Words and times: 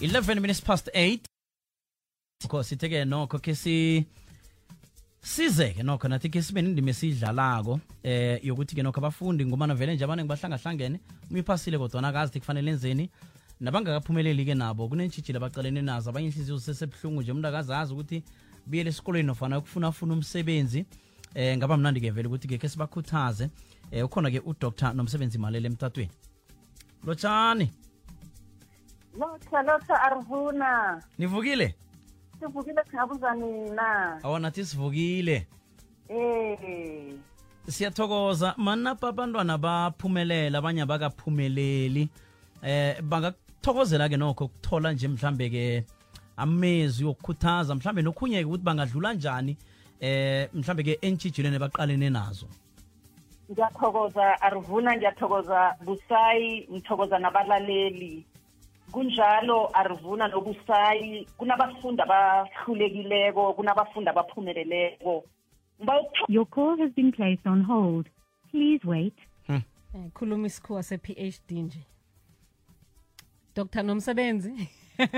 11 0.00 0.40
minutes 0.40 0.62
past 0.62 0.88
8 0.94 1.18
ko 2.48 2.62
sitheke 2.62 3.04
nokho 3.04 3.38
ke 3.38 3.54
si 3.54 4.06
sizeke 5.22 5.82
nokho 5.82 6.08
nathi 6.08 6.30
ke 6.30 6.42
sibe 6.42 6.62
nindima 6.62 6.90
esiyidlalako 6.90 7.80
eh 8.02 8.40
yokuthi 8.44 8.76
ke 8.76 8.82
nokho 8.82 9.00
abafundi 9.00 9.44
ngomana 9.44 9.74
vele 9.74 9.94
nje 9.94 10.04
abaningi 10.04 10.28
bahlangahlangene 10.28 11.00
umiphasile 11.30 11.78
kodwa 11.78 12.08
akazi 12.08 12.30
ukuthi 12.30 12.40
kufanele 12.40 12.70
enzeni. 12.70 13.10
Nabangakaphumeleli 13.60 14.44
ke 14.44 14.54
nabo 14.54 14.88
kunentshijile 14.88 15.36
abaqalene 15.36 15.82
nazo 15.82 16.10
abanye 16.10 16.26
inhliziyo 16.28 16.56
zisesebuhlungu 16.56 17.22
nje 17.22 17.32
umuntu 17.32 17.48
akazazi 17.48 17.92
ukuthi 17.92 18.24
buyele 18.66 18.90
esikolweni 18.90 19.26
nofana 19.26 19.58
ukufunafuna 19.58 20.14
umsebenzi. 20.14 20.86
Eh 21.34 21.56
ngaba 21.56 21.76
mnandi 21.76 22.00
ke 22.00 22.10
vele 22.10 22.28
ukuthi 22.28 22.48
ke 22.48 22.58
ke 22.58 22.68
sibakhuthaze 22.68 23.50
eh 23.92 24.04
ukhona 24.04 24.30
ke 24.30 24.40
udr 24.40 24.94
nomsebenzi 24.94 25.38
malele 25.38 25.66
emtatweni. 25.68 26.10
Lotshani 27.04 27.70
lotha 29.18 29.62
lotha 29.62 30.02
arvuna 30.02 31.02
nivukile 31.18 31.74
sivukile 32.40 32.84
singabuza 32.90 33.34
nina 33.34 34.18
awanathi 34.24 34.64
sivukile. 34.64 35.46
Eh 36.08 37.14
siyathokoza. 37.68 38.54
Manapa 38.56 39.08
abantwana 39.08 39.58
baphumelela 39.58 40.58
abanye 40.58 40.82
abakaphumeleli. 40.82 42.08
Eh 42.62 43.02
bangakuthokozela 43.02 44.08
ke 44.08 44.16
nokho 44.16 44.44
ukuthola 44.44 44.92
nje 44.92 45.08
mhlambe 45.08 45.50
ke 45.50 45.84
amezwi 46.36 47.06
okukhuthaza 47.06 47.74
mhlambe 47.74 48.02
nokhunye 48.02 48.44
ukuthi 48.44 48.64
bangadlula 48.64 49.12
njani 49.12 49.56
eh 50.00 50.48
mhlambe 50.54 50.82
ke 50.82 50.98
entshijilweni 51.02 51.58
baqalene 51.58 52.10
nazo. 52.10 52.46
Ngiyathokoza 53.52 54.40
arvuna 54.42 54.96
ngiyathokoza 54.96 55.76
busayi 55.84 56.68
ngithokoza 56.72 57.18
nabalaleli 57.18 58.24
kunjalo 58.92 59.70
arvuna 59.74 60.28
nobusayi 60.28 61.24
kunabafundi 61.38 62.02
abahlulekileko 62.02 63.52
kunabafundi 63.54 64.10
abaphumeleleko. 64.10 65.24
Your 66.28 66.46
call 66.46 66.76
has 66.78 66.92
been 66.92 67.12
placed 67.12 67.46
on 67.46 67.62
hold. 67.62 68.06
Please 68.50 68.84
wait. 68.84 69.14
Eh, 69.48 69.60
khuluma 70.14 70.46
isikhuwa 70.46 70.82
se-phd 70.82 71.50
nje. 71.52 71.78
Dr 73.56 73.82
nomsebenzi. 73.82 74.52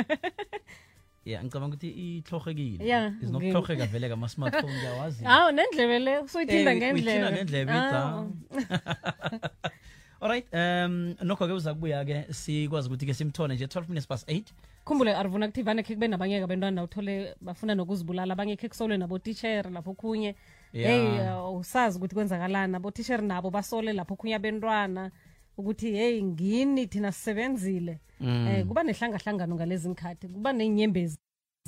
Ya 1.25 1.45
ngicabanga 1.45 1.77
ukuthi 1.77 1.89
ihlohekile 1.91 2.87
Ya, 2.89 3.15
izinokuhloheka 3.23 3.87
vele 3.87 4.09
kama-smartphone 4.13 4.73
ngiyawazi 4.73 5.25
hawu 5.25 5.53
nendlebe 5.53 5.99
le 5.99 6.19
usuyithinda 6.19 6.73
Eh, 6.73 6.79
uyithinda 6.95 7.31
ngendlebe. 7.31 7.37
ngendlebe 7.37 7.73
cha 7.73 8.25
alright 10.23 10.47
um 10.53 11.15
nokho-ke 11.23 11.53
uza 11.53 11.75
kubuya-ke 11.75 12.33
sikwazi 12.33 12.89
ukuthi-ke 12.89 13.15
simthone 13.15 13.55
nje 13.55 13.67
12 13.67 13.89
minutes 13.89 14.07
past 14.07 14.29
8 14.29 14.43
khumbule 14.85 15.15
arvuna 15.15 15.47
kuthivane 15.49 15.83
khe 15.83 15.95
kube 15.95 16.09
nabanye-ke 16.09 16.45
abantwana 16.45 16.83
uthole 16.83 17.35
bafuna 17.41 17.75
nokuzibulala. 17.75 18.33
Abanye 18.33 18.57
khe 18.57 18.69
kusolwe 18.69 18.97
nabotitshere 18.97 19.71
lapho 19.71 19.95
khunye 19.95 20.35
Ya. 20.73 20.91
heyi 20.91 21.21
uh, 21.21 21.61
usazi 21.61 21.99
ukuthi 21.99 22.15
kwenzakalani. 22.15 22.77
Abotitshere 22.77 23.23
nabo 23.23 23.51
basole 23.51 23.93
lapho 23.93 24.17
khunye 24.17 24.35
abentwana 24.35 25.11
ukuthi 25.57 25.93
heyi 25.93 26.23
ngini 26.23 26.87
thina 26.87 27.13
sisebenzile? 27.13 27.99
Mm. 28.21 28.47
eh 28.49 28.67
kuba 28.67 28.83
nehlangahlangano 28.83 29.55
ngalezi 29.55 29.89
nkhathi 29.89 30.29
kuba 30.29 30.53
nenyembezi 30.53 31.19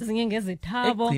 ezinye 0.01 0.27
ngezethabo. 0.27 1.13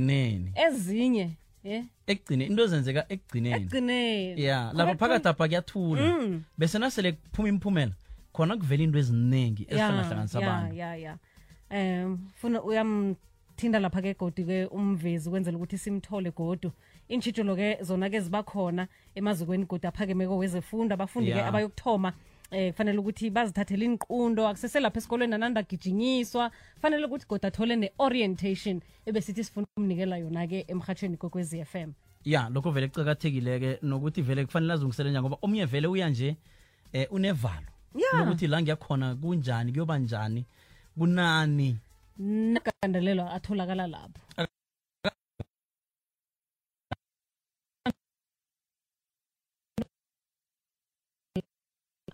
Ezinye 0.54 1.30
ye 1.66 1.84
ekugcineni 2.06 2.50
into 2.50 2.64
ezenzeka 2.64 3.06
ekugcineni. 3.08 4.42
Ya 4.42 4.72
lapho 4.72 4.94
phakathi 4.94 5.28
apha 5.28 5.48
kuyathula. 5.48 6.02
Mm. 6.02 6.42
bese 6.58 6.78
nasele 6.78 7.12
kuphuma 7.12 7.48
imiphumela 7.48 7.92
khona 8.32 8.56
kuvela 8.56 8.82
into 8.82 8.98
eziningi 8.98 9.66
ezihlangahlanganisa 9.68 10.40
yeah, 10.40 10.58
abantu. 10.58 10.74
ya 10.76 10.96
ya. 10.96 11.18
Um 11.70 12.18
funa 12.34 12.62
uyamthinda 12.62 13.78
lapha 13.78 14.02
ke 14.02 14.14
godi 14.14 14.44
ke 14.44 14.66
umvezi 14.66 15.30
kwenzela 15.30 15.56
ukuthi 15.56 15.78
simthole 15.78 16.30
godu. 16.30 16.72
Iintshijilo 17.10 17.56
ke 17.56 17.78
zona 17.82 18.10
ke 18.10 18.20
ziba 18.20 18.42
khona 18.42 18.88
emazukweni 19.14 19.66
godi 19.66 19.86
aphakemeko 19.86 20.36
wezefunda 20.36 20.94
abafundi 20.94 21.32
ke 21.32 21.38
Ya. 21.38 22.12
Eh 22.56 22.72
kufanele 22.72 22.98
ukuthi 22.98 23.30
bazithathele 23.30 23.84
inqundo 23.84 24.48
akuseselapha 24.48 24.98
esikolweni 24.98 25.34
anandagijinyiswa 25.34 26.50
kufanele 26.74 27.04
ukuthi 27.06 27.26
goda 27.28 27.48
athole 27.48 27.76
ne-orientation 27.76 28.80
ebesithi 29.06 29.44
sifuna 29.44 29.66
ukumnikela 29.76 30.16
yona-ke 30.16 30.64
emhatshweni 30.68 31.16
kokwez 31.16 31.54
f 31.54 31.74
m. 31.74 31.92
Ya 32.24 32.48
lokho 32.48 32.70
vele 32.70 32.88
kucakathekile-ke 32.88 33.78
nokuthi 33.82 34.22
vele 34.22 34.44
kufanele 34.44 34.72
azungisele 34.72 35.10
njani 35.10 35.22
ngoba 35.22 35.38
omunye 35.42 35.64
vele 35.64 35.86
uya 35.86 36.08
nje 36.08 36.36
eh 36.92 37.06
unevalo 37.10 37.70
Ya. 37.94 38.18
lokuthi 38.18 38.46
la 38.46 38.62
ngiyakhona 38.62 39.14
kunjani 39.14 39.72
kuyoba 39.72 39.98
njani 39.98 40.44
kunani? 40.98 41.76
Nagandelelwa 42.18 43.32
atholakala 43.32 43.86
lapho 43.86 44.20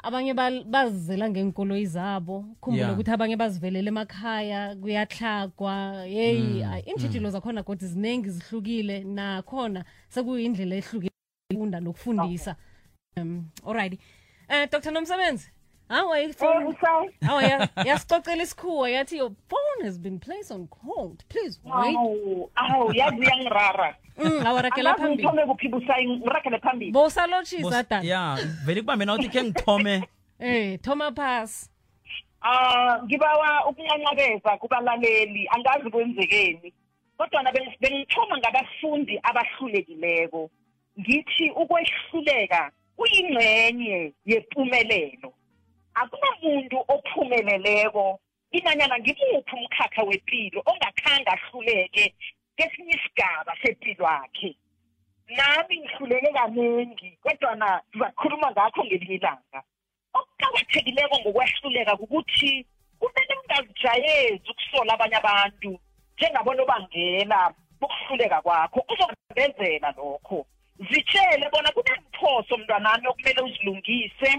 abanye 0.02 0.34
bazizela 0.64 1.30
ngeenkoloyi 1.30 1.86
zabo. 1.86 2.44
Khumbule 2.60 2.82
Yeah. 2.82 2.92
ukuthi 2.94 3.10
abanye 3.10 3.36
bazivelele 3.36 3.88
emakhaya 3.88 4.76
kuyahlagwa 4.76 6.04
yeyi 6.06 6.62
Mm, 6.62 6.62
mm, 7.20 7.30
zakhona 7.30 7.62
kodwa 7.62 7.88
ziningi 7.88 8.30
zihlukile. 8.30 9.04
Nakhona 9.04 9.84
sekuyindlela 10.08 10.76
ehlukile 10.76 11.12
funda 11.52 11.80
nokufundisa. 11.80 12.56
Um 13.16 13.50
alright 13.66 14.00
um 14.48 14.66
dr 14.70 14.90
nomsebenzi 14.90 15.50
hawa 15.92 16.20
eh 16.20 16.30
ifoni 16.30 16.64
busayi 16.64 17.10
hawa 17.26 17.42
ya- 17.42 17.68
yasicocela 17.84 18.42
isikhuwa 18.42 18.90
yathi 18.90 19.16
your 19.16 19.30
phone 19.48 19.84
has 19.84 19.98
been 19.98 20.18
placed 20.18 20.50
on 20.52 20.68
hold? 20.84 21.24
Please 21.28 21.60
wait. 21.64 21.96
awu 21.96 22.50
awu 22.54 22.92
yazi 22.94 23.16
uyangirara 23.20 23.96
Mm, 24.18 24.46
awarakela 24.46 24.94
phambili. 24.94 25.14
ngithome 25.14 25.46
kuphi 25.46 25.68
busayi 25.68 26.06
ngirakele 26.08 26.58
phambili. 26.58 26.92
Bosalotshisa 26.92 27.62
Bos- 27.68 27.88
dani 27.90 28.08
ya 28.08 28.38
vele 28.64 28.80
kubambe 28.80 29.04
nawuthi 29.04 29.28
khe 29.28 29.42
ngithome. 29.42 30.02
Eh 30.40 30.78
thoma 30.80 31.12
phasi. 31.12 31.70
Ah 32.42 32.98
ngibawa 33.04 33.66
ukunqanqabeza 33.68 34.56
kubalaleli. 34.58 35.48
Angazi 35.50 35.90
kwenzekeni. 35.90 36.72
Kodwa 37.18 37.42
na 37.42 37.50
beng- 37.52 37.76
bengithoma 37.80 38.38
ngabafundi 38.38 39.20
abahlulekileko. 39.22 40.50
Ngithi 41.00 41.50
ukwehluleka 41.56 42.70
kuyingxenye 42.96 44.12
yempumelelo 44.26 45.32
akunamuntu 46.52 46.84
ophumeleleko 46.88 48.20
inanyana 48.50 48.98
ngimuphi 48.98 49.54
umkhakha 49.56 50.02
wempilo 50.02 50.62
ongakhange 50.66 51.30
ahluleke 51.30 52.14
kesinye 52.56 52.94
isigaba 52.94 53.52
sempilo 53.62 54.04
yakhe 54.04 54.56
nami 55.28 55.80
ngihluleke 55.80 56.32
kaningi 56.32 57.18
kodwa 57.22 57.56
na 57.56 57.82
sizakhuluma 57.92 58.50
ngakho 58.50 58.84
ngelinye 58.84 59.14
ilanga. 59.14 59.62
Okuqakathekileko 60.14 61.16
ngokwehluleka 61.20 61.94
ukuthi 61.94 62.66
kumele 63.00 63.34
ungazijayezi 63.40 64.50
ukusola 64.50 64.94
abanye 64.94 65.16
abantu 65.16 65.80
njengabona 66.16 66.62
obangela 66.62 67.54
bokuhluleka 67.80 68.42
kwakho 68.42 68.84
uzokubenzela 68.92 69.94
lokho. 69.96 70.46
Zitshele 70.90 71.48
bona 71.52 71.72
kunemphoso 71.72 72.56
mntwanami 72.56 73.06
okumele 73.08 73.40
uzilungise 73.42 74.30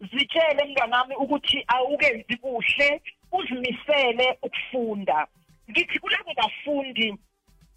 zitshele 0.00 0.64
mntwanami 0.64 1.14
ukuthi 1.16 1.64
awukenzi 1.68 2.36
kuhle 2.36 3.02
uzimisele 3.32 4.38
ukufunda. 4.42 5.26
Ngithi 5.70 5.98
kulabo 5.98 6.32
bafundi 6.36 7.18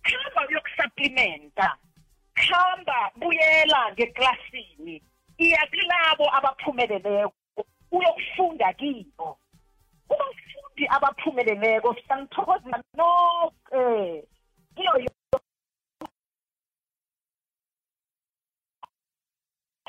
khamba 0.03 0.47
uyokusupplementa 0.47 1.78
khamba 2.35 3.12
buyela 3.16 3.91
ngeklasini. 3.94 5.02
Iya 5.38 5.68
kulabo 5.72 6.25
abaphumeleleko 6.38 7.34
uyokufunda 7.91 8.74
kibo 8.74 9.38
kubafundi 10.07 10.84
abaphumeleleko 10.96 11.96
siyangithokozela 11.96 12.83
noke. 12.98 14.24
Kiyo 14.75 14.94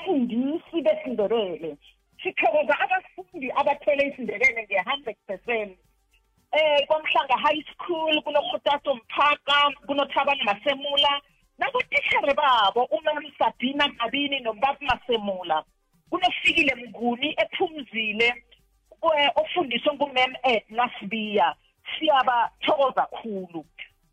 fundisi 0.05 0.83
besindebele. 0.83 1.77
Sithokoza 2.23 2.79
abafundi 2.79 3.51
abathole 3.51 4.07
isindebele 4.09 4.63
nge-hundred 4.63 5.17
percent. 5.27 5.79
Eh 6.53 6.87
kwamhlanga 6.87 7.37
high 7.37 7.63
school 7.73 8.23
kunomutato 8.23 8.95
mphaka 8.95 9.73
kunothabani 9.87 10.43
masemula 10.45 11.21
nabotitshere 11.59 12.35
babo 12.35 12.85
umam 12.85 13.25
sabina 13.39 13.89
kabini 13.89 14.41
nombaba 14.41 14.79
masemula. 14.81 15.65
Kunofikile 16.11 16.75
mnguni 16.75 17.37
ephumzile 17.39 18.35
eh, 19.17 19.31
ofundiswe 19.35 19.95
ngumam 19.95 20.35
edna 20.43 20.91
sibiya. 20.99 21.55
Siyabathokoza 21.99 23.03
khulu. 23.03 23.65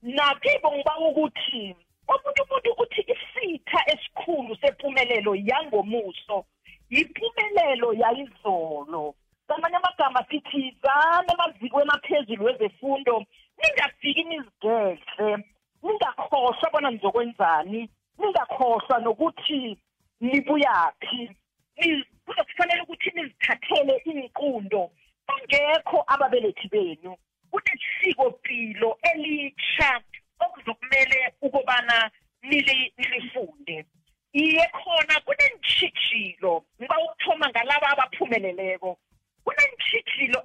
Nakibo 0.02 0.72
ngiba 0.72 0.98
ukuthi 0.98 1.76
omunye 2.08 2.42
umuntu 2.44 2.72
uthi 2.78 3.02
isitha 3.02 3.80
esikhulu 3.92 4.56
sempumelelo 4.56 5.36
yangomuso 5.36 6.46
yimpumelelo 6.90 7.94
yayizolo. 7.94 9.16
Ngamanye 9.46 9.76
amagama 9.78 10.26
sithi 10.30 10.78
zame 10.84 11.34
emazikweni 11.34 11.92
aphezulu 11.94 12.46
phezulu 12.46 12.46
wezefundo 12.46 13.26
ningafiki 13.58 14.24
nizigedle 14.24 15.38
ningakhohlwa 15.84 16.70
bona 16.72 16.92
nizokwenzani. 16.92 17.90
Ningakhohlwa 18.18 19.00
nokuthi 19.00 19.78
nibuyaphi. 20.22 21.32
Ni- 21.78 22.04
kuzokufanele 22.26 22.82
ukuthi 22.82 23.12
nizithathele 23.16 24.02
iinqundo 24.06 24.92
bangekho 25.28 26.04
ababelethi 26.08 26.68
benu. 26.68 27.18
Kunesikopilo 27.52 28.98
elitsha 29.02 30.02
okuzokumele 30.40 31.34
ukubana 31.42 32.12
nili- 32.44 32.94
nilifunde 32.98 33.86
iye 34.34 34.70
khona 34.74 35.20
kunentshijilo 35.26 36.66
ngiba 36.80 36.96
ukuthoma 37.00 37.50
ngalaba 37.50 37.88
abaphumeleleko 37.90 38.98
kunentshijilo 39.44 40.42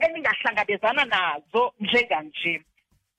eningahlangabezana 0.83 1.05
nazo 1.05 1.75
njenganje. 1.81 2.63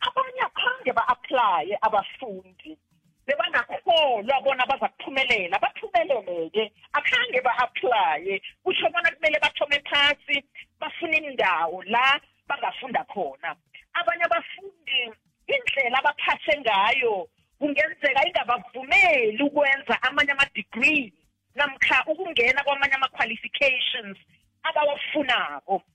Abanye 0.01 0.41
akhange 0.41 0.91
ba-aplaye 0.93 1.77
abafundi. 1.81 2.77
Bebangakholwa 3.25 4.41
bona 4.43 4.65
baza 4.65 4.87
kuphumelela 4.89 5.59
baphumelele-ke 5.59 6.71
akhange 6.93 7.41
ba-aplaye 7.41 8.41
kusho 8.63 8.89
bona 8.91 9.11
kumele 9.11 9.39
bathome 9.39 9.79
phasi 9.89 10.43
bafune 10.79 11.17
indawo 11.17 11.83
la 11.83 12.19
bangafunda 12.47 13.03
khona. 13.05 13.55
Abanye 13.93 14.23
abafundi 14.25 15.11
indlela 15.47 15.99
abaphase 15.99 16.59
ngayo 16.59 17.29
kungenzeka 17.59 18.27
ingabavumeli 18.27 19.43
ukwenza 19.43 19.95
amanye 20.03 20.31
ama-degree 20.31 21.13
namkha 21.55 22.03
ukungena 22.07 22.63
kwamanye 22.63 22.95
ama-qualifications 22.95 24.17
abawafunako. 24.63 25.79
kumele 25.79 25.92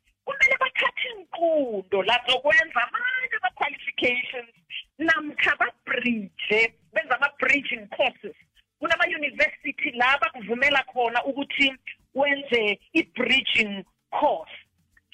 bathathe 1.39 1.49
inqundo 1.49 2.03
la 2.03 2.21
zokwenza 2.27 2.83
amanye 2.83 3.37
ama-qualifications 3.37 4.51
namkha 4.99 5.57
babridge 5.57 6.75
benza 6.93 7.17
ama-bridging 7.17 7.87
courses. 7.89 8.37
Kunama-university 8.81 9.91
la 9.97 10.19
bakuvumela 10.19 10.85
khona 10.93 11.25
ukuthi 11.25 11.75
wenze 12.15 12.79
i-bridging 12.93 13.85
course. 14.11 14.53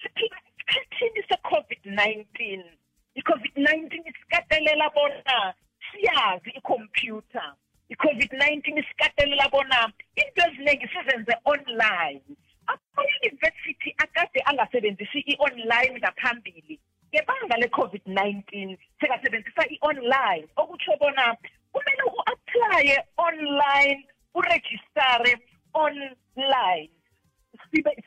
Siphila 0.02 0.38
esikhathini 0.46 1.22
se-covid-19 1.28 2.64
i-covid-19 3.14 4.08
isikatelela 4.08 4.90
bona 4.90 5.54
siyazi 5.92 6.50
ikhompyutha 6.50 7.54
i-covid-19 7.88 8.78
isikatelela 8.78 9.48
bona 9.48 9.92
into 10.16 10.42
eziningi 10.48 10.88
sizenze 10.88 11.34
online. 11.44 12.22
Ama-university 12.96 13.94
akade 13.98 14.40
angasebenzisi 14.44 15.18
i-online 15.18 15.98
ngaphambili. 15.98 16.80
Ngebanga 17.14 17.56
le-covid-19 17.56 18.78
sekasebenzisa 19.00 19.62
i-online. 19.74 20.46
Okutsho 20.56 20.96
bona 21.00 21.36
kumele 21.72 22.02
u-aplaye 22.06 22.96
online 23.16 24.06
urejistare 24.34 25.32
online. 25.74 26.90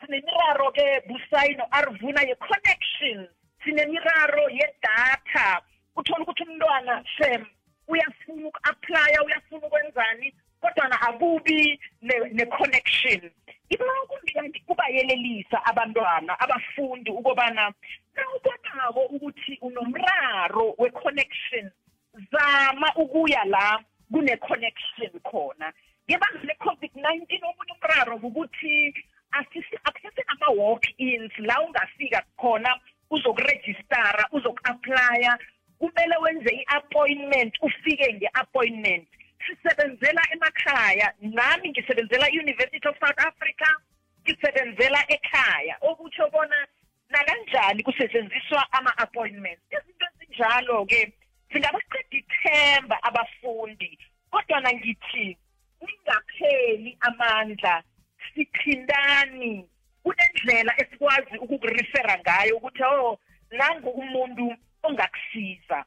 Sinemiraro-ke 0.00 1.02
busayi 1.08 1.54
no-arvuna 1.56 2.22
ye-connection. 2.28 3.28
Sinemiraro 3.64 4.48
yedatha. 4.50 5.60
Uthola 5.96 6.22
ukuthi 6.22 6.42
umntwana 6.44 7.04
sem 7.18 7.46
uyafuna 7.88 8.48
uku-aplya 8.48 9.22
uyafuna 9.24 9.66
ukwenzani 9.66 10.34
kodwana 10.60 11.00
akubi 11.00 11.80
ne- 12.02 12.30
ne-connection. 12.32 13.30
Iba 13.70 13.84
kumbi 14.38 14.52
kanti 14.52 14.60
kubayelelisa 14.66 15.64
abantwana 15.64 16.40
abafundi 16.40 17.10
ukubana 17.10 17.72
nawubonako 18.14 19.00
ukuthi 19.00 19.58
unomraro 19.60 20.74
we-connection 20.78 21.70
zama 22.32 22.92
ukuya 22.96 23.44
la 23.44 23.80
kune-connection 24.12 25.20
khona. 25.22 25.72
Ngebanga 26.08 26.40
le-covid-19 26.42 27.44
omunye 27.44 27.72
umraro 27.76 28.16
ukuthi 28.16 28.94
asisi- 29.32 29.78
akusese 29.84 30.22
ama-walk-ins 30.26 31.32
la 31.38 31.60
ungafika 31.62 32.22
khona 32.36 32.80
uzokurejistara 33.10 34.28
uzoku-aplya 34.32 35.38
kumele 35.78 36.16
wenze 36.22 36.50
i-appointment 36.54 37.54
ufike 37.62 38.12
nge-appointment. 38.14 39.08
Sisebenzela 39.46 40.22
emakhaya 40.32 41.12
nami 41.20 41.68
ngisebenzela 41.70 42.28
i-university 42.30 42.88
of 42.88 42.98
south 42.98 43.18
africa. 43.26 43.68
Ngisebenzela 44.28 45.04
ekhaya. 45.08 45.76
Okutsho 45.80 46.30
bona 46.30 46.66
nakanjani 47.10 47.82
kusetshenziswa 47.82 48.72
ama-appointments? 48.72 49.62
Izinto 49.72 50.06
ezinjalo-ke 50.12 51.12
zingabaqeda 51.52 52.16
ithemba 52.18 52.96
abafundi 53.02 53.98
kodwa 54.30 54.60
ngithi 54.60 55.36
ningapheli 55.80 56.98
amandla 57.00 57.82
sithindani 58.34 59.68
kunendlela 60.02 60.72
esikwazi 60.80 61.38
ukukurifera 61.38 62.18
ngayo 62.18 62.56
ukuthi 62.56 62.82
oh 62.84 63.18
nangu 63.50 63.90
umuntu 63.90 64.56
ongakusiza. 64.82 65.84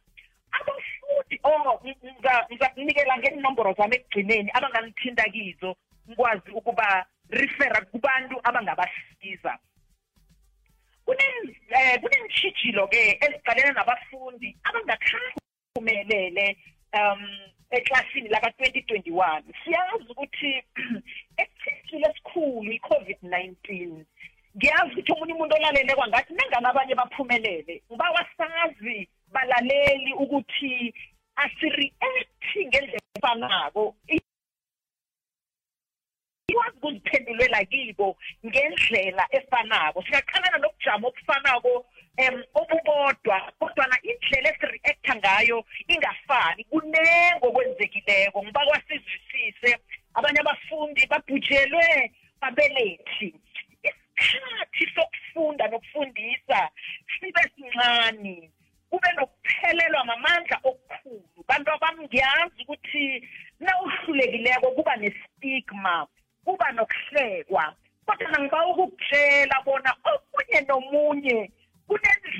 Abafundi 0.51 1.39
oh 1.43 1.79
ngiza- 1.85 2.45
ngizakunikela 2.49 3.17
ngenomboro 3.17 3.73
zami 3.73 3.95
ekugcineni 3.95 4.49
abangangithinta 4.53 5.23
kizo 5.29 5.77
ngikwazi 6.07 6.49
ukuba 6.51 7.05
rifera 7.31 7.81
kubantu 7.91 8.35
abangabasiza. 8.43 9.53
Kunen- 11.05 11.55
eh, 11.69 11.99
kunentshijilo-ke 12.01 13.17
eziqalene 13.25 13.71
nabafundi 13.71 14.49
abangakhange 14.63 15.41
phumelele 15.73 16.57
um 16.93 17.21
eklasini 17.71 18.29
laka-2021 18.29 19.43
siyazi 19.63 20.11
ukuthi 20.11 20.51
esithile 21.41 22.07
esikhulu 22.09 22.71
i-covid-19 22.71 23.55
ngiyazi 24.57 24.91
ukuthi 24.91 25.11
omunye 25.11 25.33
umuntu 25.33 25.55
olalele 25.55 25.95
kwangathi 25.95 26.33
nengani 26.33 26.67
abanye 26.67 26.95
baphumelele. 26.95 27.81
Ngiba 27.87 28.07
wasazi 28.15 29.09
balaleli 29.33 30.13
ukuthi 30.13 30.93
asi-reacti 31.35 32.59
ngendlela 32.67 32.99
efanako. 33.15 33.95
Ukuziphendulela 37.41 37.65
kibo 37.65 38.17
ngendlela 38.45 39.27
efanako. 39.31 40.03
Singaqalana 40.03 40.57
nobujamo 40.57 41.07
obufanako 41.07 41.85
um 42.17 42.43
obubodwa 42.53 43.51
kodwana 43.59 43.97
indlela 44.03 44.49
esi-reacta 44.49 45.15
ngayo 45.15 45.65
ingafani 45.87 46.63
kunengo 46.69 47.47
okwenzekileko. 47.47 48.43
Ngiba 48.43 48.65
kwasizwisise 48.65 49.77
abanye 50.13 50.39
abafundi 50.39 51.07
babhujelwe 51.07 52.11
babelethi 52.41 53.00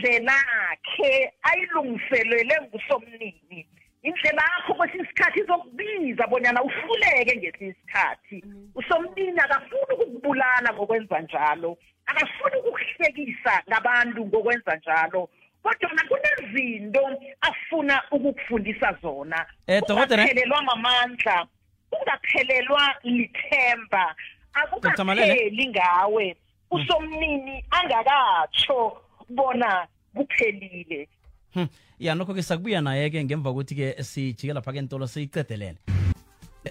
yakhe 0.08 1.34
ayilungiselele 1.43 2.55
ngusomnini. 2.62 3.67
Indlela 4.03 4.43
yakho 4.58 4.74
kwesinye 4.74 5.03
isikhathi 5.03 5.39
izokubiza 5.39 6.27
bonyana 6.27 6.63
uhluleke 6.63 7.36
ngesinye 7.38 7.70
isikhathi. 7.72 8.43
Usomnini 8.75 9.39
akafuni 9.39 9.93
ukukubulala 9.93 10.74
ngokwenza 10.74 11.20
njalo 11.22 11.77
akafuni 12.05 12.55
ukukuhlekisa 12.60 13.63
ngabantu 13.70 14.25
ngokwenza 14.25 14.75
njalo 14.75 15.29
kodwa 15.63 15.89
kunezinto 16.10 17.22
afuna 17.41 18.03
ukukufundisa 18.12 18.98
zona. 19.01 19.46
Eh, 19.67 19.84
ungaphelelwa 19.89 20.62
mamandla 20.63 21.48
ungaphelelwa 21.91 22.96
lithemba 23.03 24.15
akukapheli 24.53 25.67
ngawe. 25.67 26.36
Usomnini 26.72 27.65
angakatsho 27.72 29.01
bona 29.35 29.88
kuphelile. 30.15 31.07
Hmm. 31.53 31.67
ya 32.00 32.15
nokho-ke 32.15 32.41
sakubuya 32.41 32.81
naye-ke 32.81 33.23
ngemva 33.23 33.51
kokuthi-ke 33.51 34.03
sijike 34.03 34.53
lapha-ke 34.53 34.79
entolo 34.79 35.07
siyicedelele 35.07 35.77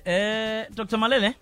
eh 0.04 0.66
dr 0.74 0.98
malele? 0.98 1.34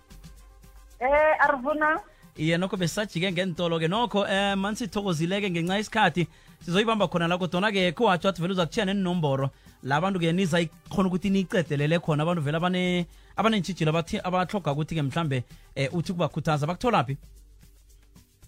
Eh 0.99 1.35
arvuna? 1.39 1.99
Iye 2.37 2.57
nokho 2.57 2.77
besajike 2.77 3.31
ngentolo-ke. 3.31 3.87
Nokho 3.87 4.27
eh 4.27 4.55
manisithokozile-ke 4.57 5.49
ngenxa 5.49 5.79
isikhathi 5.79 6.27
sizoyibamba 6.65 7.07
khona 7.07 7.27
la 7.27 7.37
kodwana-ke 7.37 7.91
kuwatsho 7.91 8.29
athi 8.29 8.41
vele 8.41 8.53
uzakutshiya 8.53 8.85
nenomboro 8.85 9.49
la 9.83 9.95
abantu-ke 9.95 10.31
nizayikhona 10.31 11.07
ukuthi 11.07 11.29
niyicedelele 11.29 11.99
khona. 11.99 12.23
Abantu 12.23 12.41
vele 12.41 12.57
abane 12.57 13.05
abanentshijilo 13.35 13.91
abahloga 14.23 14.71
ukuthi-ke 14.71 15.01
mhlambe 15.01 15.43
eh 15.75 15.89
uthi 15.93 16.13
kubakhuthaza. 16.13 16.67
Bakutholaphi 16.67 17.17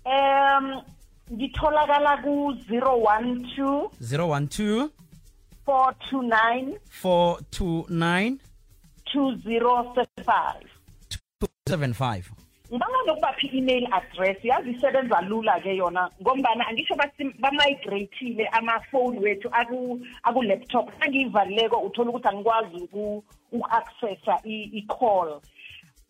um 0.05 0.81
ngitholakala 1.31 2.17
ku-012 2.17 3.89
012 4.01 4.89
429 5.65 6.77
429 7.03 8.37
2075 9.05 10.55
75 11.69 12.23
ngibanga 12.71 12.97
nokubapha 13.07 13.41
i-email 13.47 13.87
address 13.93 14.37
yazi 14.45 14.69
isebenza 14.71 15.21
lula-ke 15.21 15.75
yona 15.75 16.09
ngombana 16.21 16.67
angisho 16.67 16.95
basi- 16.95 17.35
bamigrate-ile 17.39 18.47
amafoni 18.47 19.19
wethu 19.19 19.49
aku- 19.51 19.99
aku-laptop. 20.23 20.89
Angiyivalileko 21.03 21.77
uthola 21.79 22.09
ukuthi 22.09 22.27
angikwazi 22.27 22.75
uku- 22.83 23.23
uku-accessa 23.51 24.39
i- 24.45 24.69
i-call. 24.79 25.41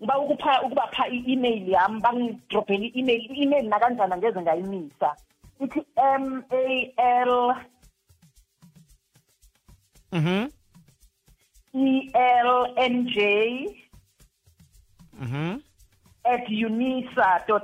Ngiba 0.01 0.19
ukupha 0.19 0.61
ukubapha 0.61 1.07
i-email 1.07 1.69
yami 1.69 2.01
bangidrobhele 2.01 2.85
i-email 2.87 3.21
i-email 3.31 3.65
nakanjani 3.69 4.13
angeze 4.13 4.41
ngayimisa. 4.41 5.15
Ithi 5.61 5.85
m 5.97 6.43
a 6.49 6.93
l 6.97 7.53
mhm. 10.11 10.49
E 11.73 12.09
l 12.13 12.49
n 12.77 13.05
j 13.13 13.15
mhm. 15.21 15.61
at 16.23 16.49
unisa.ac.za 16.49 17.61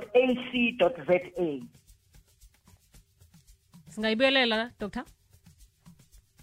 singayibuyelela 3.88 4.70
dr 4.78 5.04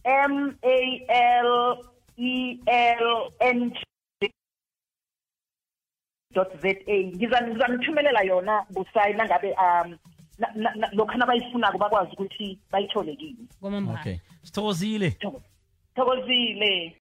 M 0.04 0.58
A 0.62 1.06
L 1.10 1.80
E 2.18 2.60
L 2.68 3.32
N 3.40 3.72
G 3.72 3.85
dot 6.36 6.52
z 6.62 6.66
a. 6.88 6.96
Ngizanithumelela 7.16 8.22
yona 8.24 8.66
busayi 8.74 9.14
nangabe 9.14 9.50
um 9.56 9.98
na- 10.40 10.52
na- 10.56 10.76
na- 10.76 10.90
lokhu 10.94 11.18
nabayifunako 11.18 11.78
bakwazi 11.78 12.12
ukuthi 12.14 12.60
bayithole 12.72 13.16
kimi 13.16 13.48
kwamambala. 13.62 14.00
Okay. 14.02 14.18
Sithokozile. 14.44 15.18
Thokozile. 15.96 16.94